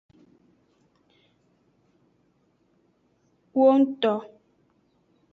Wongto. 3.57 4.13